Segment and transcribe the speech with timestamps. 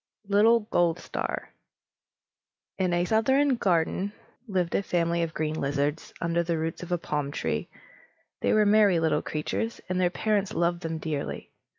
[0.27, 1.29] LITTLE GOLDSTAR
[2.79, 4.13] (Adapted) In a southern garden
[4.47, 7.69] lived a family of green lizards, under the roots of a palm tree.
[8.39, 11.51] They were merry little creatures, and their parents loved them dearly.